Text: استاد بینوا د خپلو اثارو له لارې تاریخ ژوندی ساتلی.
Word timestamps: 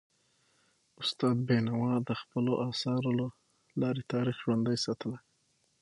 استاد 1.01 1.37
بینوا 1.47 1.93
د 2.07 2.09
خپلو 2.21 2.51
اثارو 2.69 3.11
له 3.19 3.27
لارې 3.81 4.03
تاریخ 4.13 4.35
ژوندی 4.43 4.77
ساتلی. 4.85 5.19